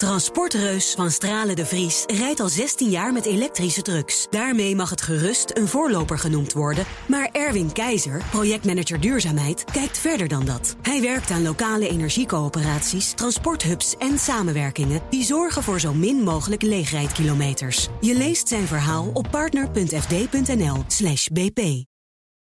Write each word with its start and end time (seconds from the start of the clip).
Transportreus 0.00 0.94
van 0.94 1.10
Stralen 1.10 1.56
de 1.56 1.66
Vries 1.66 2.04
rijdt 2.06 2.40
al 2.40 2.48
16 2.48 2.90
jaar 2.90 3.12
met 3.12 3.24
elektrische 3.24 3.82
trucks. 3.82 4.26
Daarmee 4.30 4.76
mag 4.76 4.90
het 4.90 5.02
gerust 5.02 5.50
een 5.56 5.68
voorloper 5.68 6.18
genoemd 6.18 6.52
worden. 6.52 6.84
Maar 7.06 7.28
Erwin 7.32 7.72
Keizer, 7.72 8.22
projectmanager 8.30 9.00
duurzaamheid, 9.00 9.64
kijkt 9.64 9.98
verder 9.98 10.28
dan 10.28 10.44
dat. 10.44 10.76
Hij 10.82 11.00
werkt 11.00 11.30
aan 11.30 11.42
lokale 11.42 11.88
energiecoöperaties, 11.88 13.12
transporthubs 13.12 13.96
en 13.96 14.18
samenwerkingen... 14.18 15.00
die 15.10 15.24
zorgen 15.24 15.62
voor 15.62 15.80
zo 15.80 15.94
min 15.94 16.16
mogelijk 16.16 16.62
leegrijdkilometers. 16.62 17.88
Je 18.00 18.14
leest 18.14 18.48
zijn 18.48 18.66
verhaal 18.66 19.10
op 19.12 19.26
partner.fd.nl 19.30 20.84
slash 20.86 21.26
bp. 21.26 21.58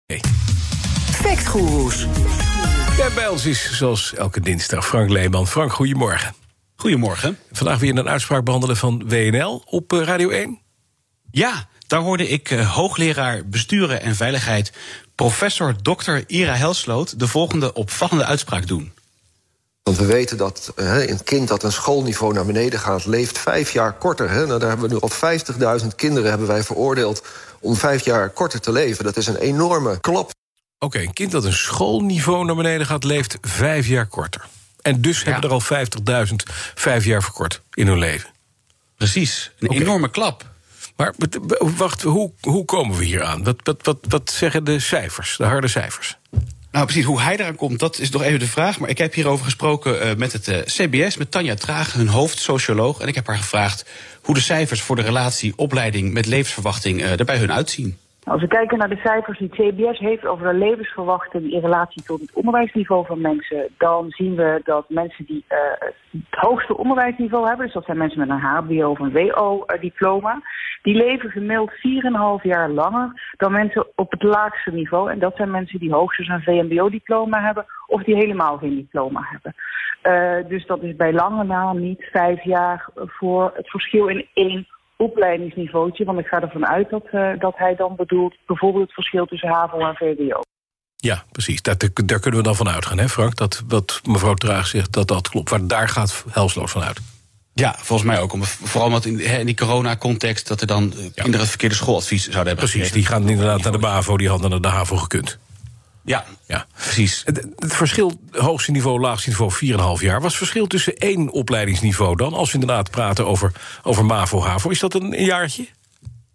Hey. 0.07 0.21
Factgoeroes. 1.11 2.07
Bij 3.15 3.29
ons 3.29 3.47
is 3.47 3.77
zoals 3.77 4.15
elke 4.15 4.41
dinsdag 4.41 4.87
Frank 4.87 5.11
Leeman. 5.11 5.47
Frank, 5.47 5.73
goedemorgen. 5.73 6.44
Goedemorgen. 6.77 7.39
Vandaag 7.53 7.79
weer 7.79 7.97
een 7.97 8.09
uitspraak 8.09 8.45
behandelen 8.45 8.77
van 8.77 9.09
WNL 9.09 9.63
op 9.67 9.93
eh, 9.93 10.03
Radio 10.03 10.29
1. 10.29 10.59
Ja, 11.31 11.69
daar 11.87 12.01
hoorde 12.01 12.29
ik 12.29 12.51
uh, 12.51 12.75
hoogleraar 12.75 13.49
besturen 13.49 14.03
en 14.03 14.17
veiligheid... 14.17 14.73
professor 15.15 15.77
Dr. 15.83 16.17
Ira 16.27 16.55
Helsloot 16.55 17.19
de 17.19 17.29
volgende 17.29 17.73
opvallende 17.73 18.25
uitspraak 18.25 18.67
doen. 18.67 18.93
Want 19.83 19.97
we 19.97 20.05
weten 20.05 20.37
dat 20.37 20.73
uh, 20.77 21.09
een 21.09 21.23
kind 21.23 21.49
dat 21.49 21.63
een 21.63 21.73
schoolniveau 21.73 22.33
naar 22.33 22.47
beneden 22.47 22.79
gaat... 22.79 23.07
leeft 23.07 23.39
vijf 23.39 23.73
jaar 23.73 23.93
korter. 23.93 24.31
Hè? 24.31 24.47
Nou, 24.47 24.59
daar 24.59 24.69
hebben 24.69 24.89
we 24.89 24.95
nu 24.95 25.01
al 25.01 25.81
50.000 25.81 25.87
kinderen 25.97 26.29
hebben 26.29 26.49
wij 26.49 26.63
veroordeeld... 26.63 27.23
om 27.61 27.77
vijf 27.77 28.05
jaar 28.05 28.31
korter 28.31 28.61
te 28.61 28.73
leven. 28.73 29.05
Dat 29.05 29.17
is 29.17 29.27
een 29.27 29.37
enorme 29.37 30.01
klap. 30.01 30.31
Oké, 30.79 30.85
okay, 30.85 31.03
een 31.03 31.13
kind 31.13 31.31
dat 31.31 31.45
een 31.45 31.53
schoolniveau 31.53 32.45
naar 32.45 32.57
beneden 32.57 32.87
gaat... 32.87 33.05
leeft 33.05 33.39
vijf 33.41 33.87
jaar 33.87 34.07
korter. 34.07 34.49
En 34.85 35.01
dus 35.01 35.23
ja. 35.23 35.31
hebben 35.31 35.51
er 35.51 35.57
al 35.57 36.27
50.000 36.29 36.35
vijf 36.75 37.05
jaar 37.05 37.23
verkort 37.23 37.63
in 37.75 37.87
hun 37.87 37.99
leven. 37.99 38.31
Precies, 38.97 39.51
een 39.59 39.69
okay. 39.69 39.81
enorme 39.81 40.11
klap. 40.11 40.53
Maar 40.97 41.15
wacht, 41.59 42.03
hoe, 42.03 42.33
hoe 42.41 42.65
komen 42.65 42.97
we 42.97 43.05
hier 43.05 43.23
aan? 43.23 43.45
Wat, 43.45 43.57
wat, 43.63 43.83
wat, 43.83 43.99
wat 44.09 44.31
zeggen 44.31 44.65
de 44.65 44.79
cijfers, 44.79 45.37
de 45.37 45.45
harde 45.45 45.69
cijfers? 45.69 46.17
Nou, 46.71 46.87
precies, 46.87 47.05
hoe 47.05 47.21
hij 47.21 47.37
eraan 47.37 47.55
komt, 47.55 47.79
dat 47.79 47.99
is 47.99 48.11
nog 48.11 48.23
even 48.23 48.39
de 48.39 48.47
vraag. 48.47 48.79
Maar 48.79 48.89
ik 48.89 48.99
heb 48.99 49.15
hierover 49.15 49.45
gesproken 49.45 50.07
uh, 50.07 50.15
met 50.15 50.33
het 50.33 50.49
uh, 50.49 50.59
CBS, 50.59 51.17
met 51.17 51.31
Tanja 51.31 51.55
Traag, 51.55 51.93
hun 51.93 52.09
hoofdsocioloog. 52.09 53.01
En 53.01 53.09
ik 53.09 53.15
heb 53.15 53.27
haar 53.27 53.39
gevraagd 53.39 53.85
hoe 54.23 54.35
de 54.35 54.41
cijfers 54.41 54.83
voor 54.83 54.97
de 54.97 55.03
relatie 55.03 55.53
opleiding 55.57 56.13
met 56.13 56.27
levensverwachting 56.27 57.01
uh, 57.01 57.19
er 57.19 57.25
bij 57.25 57.39
hun 57.39 57.53
uitzien. 57.53 57.99
Als 58.25 58.41
we 58.41 58.49
kijken 58.49 58.79
naar 58.79 58.89
de 58.89 59.01
cijfers 59.05 59.39
die 59.39 59.49
CBS 59.49 59.99
heeft 59.99 60.27
over 60.27 60.47
de 60.47 60.59
levensverwachting 60.59 61.53
in 61.53 61.61
relatie 61.61 62.03
tot 62.03 62.21
het 62.21 62.33
onderwijsniveau 62.33 63.07
van 63.07 63.21
mensen, 63.21 63.69
dan 63.79 64.11
zien 64.11 64.35
we 64.35 64.61
dat 64.65 64.89
mensen 64.89 65.25
die 65.25 65.45
uh, 65.49 65.59
het 66.11 66.41
hoogste 66.41 66.77
onderwijsniveau 66.77 67.47
hebben, 67.47 67.65
dus 67.65 67.75
dat 67.75 67.85
zijn 67.85 67.99
mensen 67.99 68.19
met 68.19 68.29
een 68.29 68.41
HBO 68.41 68.91
of 68.91 68.99
een 68.99 69.13
WO-diploma, 69.13 70.41
die 70.83 70.95
leven 70.95 71.31
gemiddeld 71.31 71.71
4,5 71.71 72.43
jaar 72.43 72.71
langer 72.71 73.33
dan 73.37 73.53
mensen 73.53 73.87
op 73.95 74.11
het 74.11 74.23
laagste 74.23 74.71
niveau. 74.71 75.11
En 75.11 75.19
dat 75.19 75.37
zijn 75.37 75.51
mensen 75.51 75.79
die 75.79 75.93
hoogstens 75.93 76.29
een 76.29 76.43
VMBO-diploma 76.43 77.41
hebben 77.41 77.67
of 77.87 78.03
die 78.03 78.15
helemaal 78.15 78.59
geen 78.59 78.75
diploma 78.75 79.21
hebben. 79.31 79.55
Uh, 80.03 80.49
dus 80.49 80.67
dat 80.67 80.83
is 80.83 80.97
bij 80.97 81.13
lange 81.13 81.45
na 81.45 81.73
niet 81.73 82.09
vijf 82.13 82.43
jaar 82.43 82.89
voor 82.95 83.53
het 83.55 83.71
verschil 83.71 84.07
in 84.07 84.27
één 84.35 84.67
opleidingsniveautje. 85.05 86.05
Want 86.05 86.19
ik 86.19 86.27
ga 86.27 86.41
ervan 86.41 86.67
uit 86.67 86.91
dat, 86.91 87.07
uh, 87.13 87.31
dat 87.39 87.55
hij 87.57 87.75
dan 87.75 87.97
bedoelt 87.97 88.35
bijvoorbeeld 88.47 88.85
het 88.85 88.95
verschil 88.95 89.27
tussen 89.27 89.49
HAVO 89.49 89.79
en 89.79 89.95
VWO. 89.95 90.41
Ja, 90.97 91.25
precies. 91.33 91.63
Dat, 91.63 91.91
daar 92.05 92.21
kunnen 92.21 92.41
we 92.41 92.47
dan 92.47 92.57
van 92.57 92.69
uitgaan, 92.69 92.99
hè 92.99 93.09
Frank? 93.09 93.37
Dat 93.37 93.63
wat 93.69 94.01
mevrouw 94.05 94.35
Traag 94.35 94.67
zegt, 94.67 94.93
dat 94.93 95.09
dat 95.09 95.29
klopt. 95.29 95.51
Maar 95.51 95.67
daar 95.67 95.89
gaat 95.89 96.25
helsloos 96.31 96.71
van 96.71 96.83
uit. 96.83 97.01
Ja, 97.55 97.75
volgens 97.79 98.09
mij 98.09 98.21
ook. 98.21 98.37
Vooral 98.41 98.87
omdat 98.87 99.05
in, 99.05 99.21
in 99.21 99.47
die 99.47 99.57
corona-context... 99.57 100.49
dat 100.49 100.61
er 100.61 100.67
dan 100.67 100.93
ja. 100.97 101.09
kinderen 101.15 101.41
het 101.41 101.49
verkeerde 101.49 101.75
schooladvies 101.75 102.23
zouden 102.23 102.47
hebben 102.47 102.71
Precies, 102.71 102.93
die 102.93 103.07
gaan 103.07 103.29
inderdaad 103.29 103.63
naar 103.63 103.73
de 103.73 103.79
BAVO, 103.79 104.17
die 104.17 104.29
hadden 104.29 104.51
naar 104.51 104.61
de 104.61 104.69
HAVO 104.69 104.97
gekund. 104.97 105.39
Ja, 106.05 106.25
ja, 106.47 106.67
precies. 106.75 107.23
Het, 107.25 107.47
het 107.59 107.75
verschil 107.75 108.21
hoogste 108.31 108.71
niveau, 108.71 109.01
laagste 109.01 109.29
niveau 109.29 109.53
4,5 109.99 110.05
jaar. 110.05 110.21
Was 110.21 110.29
het 110.29 110.37
verschil 110.37 110.67
tussen 110.67 110.97
één 110.97 111.31
opleidingsniveau 111.31 112.17
dan? 112.17 112.35
Als 112.35 112.53
we 112.53 112.59
inderdaad 112.59 112.91
praten 112.91 113.27
over, 113.27 113.53
over 113.83 114.05
MAVO, 114.05 114.43
HAVO. 114.43 114.71
Is 114.71 114.79
dat 114.79 114.95
een, 114.95 115.19
een 115.19 115.25
jaartje? 115.25 115.67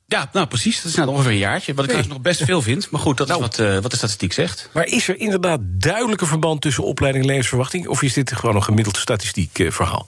Ja, 0.06 0.29
nou 0.34 0.47
precies. 0.47 0.81
Dat 0.81 0.85
is 0.85 0.97
nou 0.97 1.09
ongeveer 1.09 1.31
een 1.31 1.38
jaartje. 1.38 1.74
Wat 1.74 1.85
ik 1.85 1.91
nee. 1.91 2.08
nog 2.08 2.22
best 2.22 2.44
veel 2.44 2.62
vind. 2.62 2.90
Maar 2.90 3.02
goed, 3.02 3.18
dat 3.18 3.28
nou. 3.28 3.40
is 3.40 3.46
wat, 3.46 3.59
uh, 3.59 3.79
wat 3.79 3.91
de 3.91 3.97
statistiek 3.97 4.34
zegt. 4.34 4.69
Maar 4.74 4.85
is 4.85 5.08
er 5.08 5.19
inderdaad 5.19 5.59
duidelijke 5.63 6.25
verband 6.25 6.62
tussen 6.62 6.84
opleiding 6.84 7.24
en 7.24 7.29
levensverwachting? 7.29 7.88
Of 7.88 8.02
is 8.02 8.13
dit 8.13 8.31
gewoon 8.31 8.56
een 8.56 8.63
gemiddeld 8.63 8.97
statistiek 8.97 9.59
uh, 9.59 9.72
verhaal? 9.72 10.08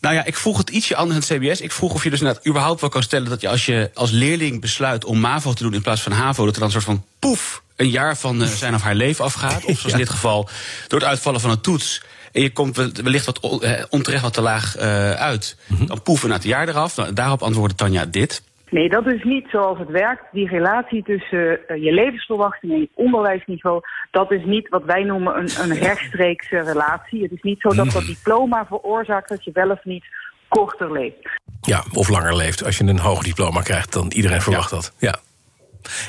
Nou 0.00 0.14
ja, 0.14 0.24
ik 0.24 0.36
vroeg 0.36 0.58
het 0.58 0.70
ietsje 0.70 0.96
anders 0.96 1.28
in 1.28 1.36
het 1.36 1.46
CBS. 1.46 1.60
Ik 1.60 1.72
vroeg 1.72 1.94
of 1.94 2.04
je 2.04 2.10
dus 2.10 2.20
net 2.20 2.46
überhaupt 2.46 2.80
wel 2.80 2.90
kan 2.90 3.02
stellen 3.02 3.28
dat 3.28 3.40
je 3.40 3.48
als 3.48 3.66
je 3.66 3.90
als 3.94 4.10
leerling 4.10 4.60
besluit 4.60 5.04
om 5.04 5.20
MAVO 5.20 5.52
te 5.52 5.62
doen 5.62 5.74
in 5.74 5.82
plaats 5.82 6.02
van 6.02 6.12
HAVO, 6.12 6.44
dat 6.44 6.54
er 6.54 6.60
dan 6.60 6.68
een 6.68 6.82
soort 6.82 6.84
van 6.84 7.04
poef 7.18 7.62
een 7.76 7.90
jaar 7.90 8.16
van 8.16 8.42
uh, 8.42 8.48
zijn 8.48 8.74
of 8.74 8.82
haar 8.82 8.94
leven 8.94 9.24
afgaat. 9.24 9.64
Of 9.64 9.78
zoals 9.78 9.92
in 9.98 9.98
dit 9.98 10.10
geval 10.10 10.48
door 10.88 10.98
het 10.98 11.08
uitvallen 11.08 11.40
van 11.40 11.50
een 11.50 11.60
toets. 11.60 12.02
En 12.32 12.42
je 12.42 12.52
komt 12.52 12.76
wellicht 12.76 13.26
wat 13.26 13.40
onterecht 13.88 14.22
wat 14.22 14.32
te 14.32 14.40
laag 14.40 14.76
uh, 14.76 15.12
uit. 15.12 15.56
-hmm. 15.66 15.86
Dan 15.86 16.02
poeven 16.02 16.28
na 16.28 16.34
het 16.34 16.44
jaar 16.44 16.68
eraf. 16.68 16.96
Nou, 16.96 17.12
daarop 17.12 17.42
antwoordde 17.42 17.76
Tanja 17.76 18.04
dit. 18.04 18.42
Nee, 18.76 18.88
dat 18.88 19.06
is 19.06 19.22
niet 19.24 19.46
zoals 19.50 19.78
het 19.78 19.88
werkt. 19.88 20.22
Die 20.32 20.48
relatie 20.48 21.02
tussen 21.02 21.58
uh, 21.68 21.82
je 21.84 21.92
levensverwachting 21.92 22.72
en 22.72 22.78
je 22.78 22.88
onderwijsniveau... 22.94 23.80
dat 24.10 24.32
is 24.32 24.44
niet 24.44 24.68
wat 24.68 24.84
wij 24.84 25.02
noemen 25.02 25.38
een, 25.38 25.50
een 25.60 25.78
rechtstreekse 25.88 26.60
relatie. 26.60 27.22
Het 27.22 27.32
is 27.32 27.42
niet 27.42 27.60
zo 27.60 27.68
dat 27.68 27.90
dat 27.90 28.06
diploma 28.06 28.66
veroorzaakt 28.66 29.28
dat 29.28 29.44
je 29.44 29.50
wel 29.52 29.70
of 29.70 29.84
niet 29.84 30.04
korter 30.48 30.92
leeft. 30.92 31.40
Ja, 31.60 31.84
of 31.92 32.08
langer 32.08 32.36
leeft. 32.36 32.64
Als 32.64 32.78
je 32.78 32.84
een 32.84 32.98
hoog 32.98 33.22
diploma 33.22 33.60
krijgt, 33.60 33.92
dan 33.92 34.10
iedereen 34.10 34.42
verwacht 34.42 34.70
ja. 34.70 34.76
dat. 34.76 34.92
Ja. 34.98 35.18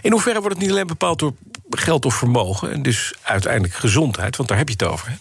In 0.02 0.12
hoeverre 0.12 0.40
wordt 0.40 0.56
het 0.56 0.64
niet 0.64 0.72
alleen 0.72 0.88
bepaald 0.88 1.20
door 1.20 1.34
geld 1.70 2.06
of 2.06 2.16
vermogen... 2.16 2.72
en 2.72 2.82
dus 2.82 3.14
uiteindelijk 3.24 3.74
gezondheid, 3.74 4.36
want 4.36 4.50
daar 4.50 4.58
heb 4.58 4.68
je 4.68 4.76
het 4.78 4.92
over, 4.92 5.10
hè? 5.10 5.16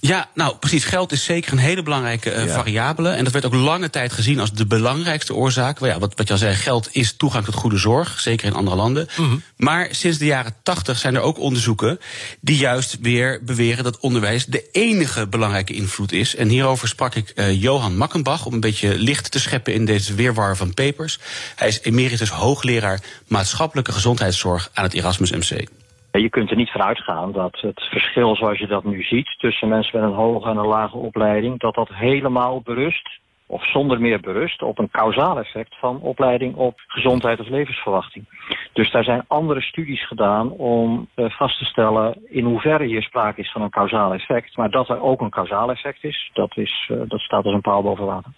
Ja, 0.00 0.28
nou 0.34 0.56
precies. 0.56 0.84
Geld 0.84 1.12
is 1.12 1.24
zeker 1.24 1.52
een 1.52 1.58
hele 1.58 1.82
belangrijke 1.82 2.34
uh, 2.34 2.46
ja. 2.46 2.54
variabele. 2.54 3.08
En 3.10 3.24
dat 3.24 3.32
werd 3.32 3.44
ook 3.44 3.54
lange 3.54 3.90
tijd 3.90 4.12
gezien 4.12 4.40
als 4.40 4.52
de 4.52 4.66
belangrijkste 4.66 5.34
oorzaak. 5.34 5.80
Maar 5.80 5.88
ja, 5.88 5.98
wat, 5.98 6.12
wat 6.16 6.26
je 6.26 6.32
al 6.32 6.38
zei, 6.38 6.54
geld 6.54 6.88
is 6.92 7.16
toegang 7.16 7.44
tot 7.44 7.54
goede 7.54 7.76
zorg. 7.76 8.20
Zeker 8.20 8.46
in 8.46 8.54
andere 8.54 8.76
landen. 8.76 9.08
Mm 9.16 9.28
-hmm. 9.28 9.42
Maar 9.56 9.88
sinds 9.90 10.18
de 10.18 10.24
jaren 10.24 10.54
tachtig 10.62 10.98
zijn 10.98 11.14
er 11.14 11.20
ook 11.20 11.38
onderzoeken... 11.38 12.00
die 12.40 12.56
juist 12.56 12.96
weer 13.00 13.40
beweren 13.44 13.84
dat 13.84 13.98
onderwijs 13.98 14.46
de 14.46 14.68
enige 14.72 15.26
belangrijke 15.26 15.72
invloed 15.72 16.12
is. 16.12 16.36
En 16.36 16.48
hierover 16.48 16.88
sprak 16.88 17.14
ik 17.14 17.32
uh, 17.34 17.62
Johan 17.62 17.96
Makkenbach... 17.96 18.46
om 18.46 18.52
een 18.52 18.60
beetje 18.60 18.98
licht 18.98 19.30
te 19.30 19.40
scheppen 19.40 19.74
in 19.74 19.84
deze 19.84 20.14
weerwar 20.14 20.56
van 20.56 20.74
papers. 20.74 21.18
Hij 21.56 21.68
is 21.68 21.80
emeritus 21.80 22.30
hoogleraar 22.30 23.00
maatschappelijke 23.26 23.92
gezondheidszorg... 23.92 24.70
aan 24.72 24.84
het 24.84 24.94
Erasmus 24.94 25.30
MC. 25.30 25.68
Je 26.12 26.28
kunt 26.28 26.50
er 26.50 26.56
niet 26.56 26.70
van 26.70 26.82
uitgaan 26.82 27.32
dat 27.32 27.60
het 27.60 27.82
verschil 27.82 28.36
zoals 28.36 28.58
je 28.58 28.66
dat 28.66 28.84
nu 28.84 29.02
ziet... 29.02 29.34
tussen 29.38 29.68
mensen 29.68 30.00
met 30.00 30.10
een 30.10 30.16
hoge 30.16 30.48
en 30.48 30.56
een 30.56 30.66
lage 30.66 30.96
opleiding... 30.96 31.58
dat 31.58 31.74
dat 31.74 31.88
helemaal 31.88 32.60
berust, 32.60 33.08
of 33.46 33.70
zonder 33.70 34.00
meer 34.00 34.20
berust... 34.20 34.62
op 34.62 34.78
een 34.78 34.90
kausaal 34.90 35.38
effect 35.38 35.76
van 35.78 36.00
opleiding 36.00 36.54
op 36.54 36.80
gezondheid 36.86 37.40
of 37.40 37.48
levensverwachting. 37.48 38.24
Dus 38.72 38.90
daar 38.90 39.04
zijn 39.04 39.24
andere 39.26 39.60
studies 39.60 40.06
gedaan 40.06 40.50
om 40.50 41.08
uh, 41.16 41.30
vast 41.30 41.58
te 41.58 41.64
stellen... 41.64 42.18
in 42.26 42.44
hoeverre 42.44 42.84
hier 42.84 43.02
sprake 43.02 43.40
is 43.40 43.52
van 43.52 43.62
een 43.62 43.70
kausaal 43.70 44.12
effect. 44.12 44.56
Maar 44.56 44.70
dat 44.70 44.88
er 44.88 45.02
ook 45.02 45.20
een 45.20 45.30
kausaal 45.30 45.70
effect 45.70 46.04
is, 46.04 46.30
dat, 46.32 46.56
is, 46.56 46.88
uh, 46.92 47.00
dat 47.08 47.20
staat 47.20 47.44
als 47.44 47.54
een 47.54 47.60
paal 47.60 47.82
boven 47.82 48.06
water. 48.06 48.32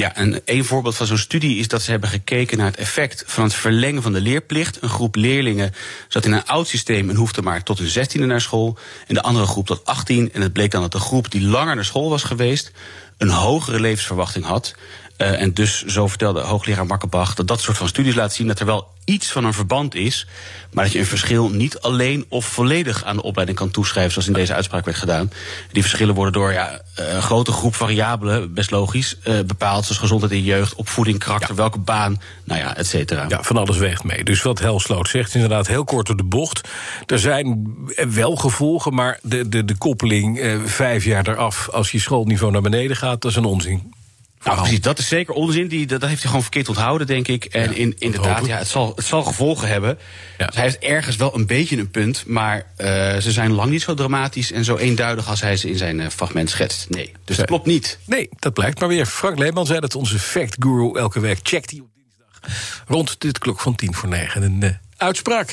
Ja, 0.00 0.14
en 0.14 0.40
een 0.44 0.64
voorbeeld 0.64 0.96
van 0.96 1.06
zo'n 1.06 1.18
studie 1.18 1.58
is 1.58 1.68
dat 1.68 1.82
ze 1.82 1.90
hebben 1.90 2.08
gekeken 2.08 2.58
naar 2.58 2.66
het 2.66 2.76
effect 2.76 3.24
van 3.26 3.44
het 3.44 3.54
verlengen 3.54 4.02
van 4.02 4.12
de 4.12 4.20
leerplicht. 4.20 4.82
Een 4.82 4.88
groep 4.88 5.14
leerlingen 5.14 5.72
zat 6.08 6.24
in 6.24 6.32
een 6.32 6.46
oud 6.46 6.68
systeem 6.68 7.10
en 7.10 7.16
hoefde 7.16 7.42
maar 7.42 7.62
tot 7.62 7.78
hun 7.78 7.88
zestiende 7.88 8.26
naar 8.26 8.40
school. 8.40 8.78
En 9.06 9.14
de 9.14 9.22
andere 9.22 9.46
groep 9.46 9.66
tot 9.66 9.84
18. 9.84 10.32
En 10.32 10.40
het 10.40 10.52
bleek 10.52 10.70
dan 10.70 10.80
dat 10.80 10.92
de 10.92 10.98
groep 10.98 11.30
die 11.30 11.42
langer 11.42 11.74
naar 11.74 11.84
school 11.84 12.08
was 12.08 12.22
geweest, 12.22 12.72
een 13.18 13.28
hogere 13.28 13.80
levensverwachting 13.80 14.44
had. 14.44 14.74
Uh, 15.18 15.40
en 15.40 15.54
dus, 15.54 15.84
zo 15.84 16.06
vertelde 16.06 16.40
hoogleraar 16.40 16.86
Makkenbach, 16.86 17.34
dat 17.34 17.46
dat 17.46 17.60
soort 17.60 17.76
van 17.76 17.88
studies 17.88 18.14
laat 18.14 18.32
zien 18.32 18.46
dat 18.46 18.60
er 18.60 18.66
wel 18.66 18.88
iets 19.10 19.32
van 19.32 19.44
een 19.44 19.52
verband 19.52 19.94
is, 19.94 20.26
maar 20.72 20.84
dat 20.84 20.92
je 20.92 20.98
een 20.98 21.06
verschil 21.06 21.48
niet 21.48 21.80
alleen 21.80 22.24
of 22.28 22.46
volledig 22.46 23.04
aan 23.04 23.16
de 23.16 23.22
opleiding 23.22 23.58
kan 23.58 23.70
toeschrijven, 23.70 24.12
zoals 24.12 24.28
in 24.28 24.34
deze 24.34 24.54
uitspraak 24.54 24.84
werd 24.84 24.96
gedaan. 24.96 25.30
Die 25.72 25.82
verschillen 25.82 26.14
worden 26.14 26.32
door 26.32 26.52
ja, 26.52 26.80
een 26.94 27.22
grote 27.22 27.52
groep 27.52 27.74
variabelen, 27.74 28.54
best 28.54 28.70
logisch, 28.70 29.16
uh, 29.24 29.40
bepaald, 29.40 29.84
zoals 29.84 30.00
gezondheid 30.00 30.32
in 30.32 30.42
jeugd, 30.42 30.74
opvoeding, 30.74 31.18
karakter, 31.18 31.48
ja. 31.48 31.54
welke 31.54 31.78
baan, 31.78 32.20
nou 32.44 32.60
ja, 32.60 32.76
et 32.76 32.86
cetera. 32.86 33.24
Ja, 33.28 33.42
van 33.42 33.56
alles 33.56 33.76
weegt 33.76 34.04
mee. 34.04 34.24
Dus 34.24 34.42
wat 34.42 34.58
Helsloot 34.58 35.08
zegt, 35.08 35.34
inderdaad 35.34 35.66
heel 35.66 35.84
kort 35.84 36.10
op 36.10 36.16
de 36.16 36.24
bocht. 36.24 36.68
Er 37.06 37.18
zijn 37.18 37.76
wel 38.08 38.36
gevolgen, 38.36 38.94
maar 38.94 39.18
de, 39.22 39.48
de, 39.48 39.64
de 39.64 39.78
koppeling 39.78 40.38
uh, 40.38 40.64
vijf 40.64 41.04
jaar 41.04 41.28
eraf 41.28 41.68
als 41.68 41.90
je 41.90 42.00
schoolniveau 42.00 42.52
naar 42.52 42.62
beneden 42.62 42.96
gaat, 42.96 43.22
dat 43.22 43.30
is 43.30 43.36
een 43.36 43.44
onzin. 43.44 43.98
Nou, 44.44 44.56
precies, 44.56 44.80
dat 44.80 44.98
is 44.98 45.08
zeker 45.08 45.34
onzin. 45.34 45.68
Die, 45.68 45.86
dat, 45.86 46.00
heeft 46.00 46.12
hij 46.12 46.26
gewoon 46.26 46.42
verkeerd 46.42 46.68
onthouden, 46.68 47.06
denk 47.06 47.28
ik. 47.28 47.44
En 47.44 47.76
in, 47.76 47.94
inderdaad, 47.98 48.46
ja, 48.46 48.56
het, 48.56 48.68
zal, 48.68 48.92
het 48.96 49.04
zal 49.04 49.22
gevolgen 49.22 49.68
hebben. 49.68 49.98
Ja. 50.38 50.46
Dus 50.46 50.54
hij 50.54 50.64
heeft 50.64 50.78
ergens 50.78 51.16
wel 51.16 51.34
een 51.34 51.46
beetje 51.46 51.76
een 51.76 51.90
punt, 51.90 52.24
maar 52.26 52.56
uh, 52.56 52.86
ze 53.16 53.32
zijn 53.32 53.52
lang 53.52 53.70
niet 53.70 53.82
zo 53.82 53.94
dramatisch 53.94 54.52
en 54.52 54.64
zo 54.64 54.76
eenduidig 54.76 55.28
als 55.28 55.40
hij 55.40 55.56
ze 55.56 55.68
in 55.68 55.76
zijn 55.76 55.98
uh, 55.98 56.08
fragment 56.08 56.50
schetst. 56.50 56.90
Nee, 56.90 57.12
dus 57.24 57.36
dat 57.36 57.46
klopt 57.46 57.66
niet. 57.66 57.98
Nee, 58.04 58.28
dat 58.38 58.52
blijkt 58.52 58.80
maar 58.80 58.88
weer. 58.88 59.06
Frank 59.06 59.38
Leeman 59.38 59.66
zei 59.66 59.80
dat 59.80 59.94
onze 59.94 60.18
fact 60.18 60.56
guru 60.58 60.98
elke 60.98 61.20
week 61.20 61.38
checkt 61.42 61.70
hij 61.70 61.80
op 61.80 61.88
dinsdag 61.94 62.84
rond 62.86 63.20
dit 63.20 63.38
klok 63.38 63.60
van 63.60 63.74
tien 63.74 63.94
voor 63.94 64.08
negen. 64.08 64.42
Een 64.42 64.60
uh, 64.62 64.70
uitspraak. 64.96 65.52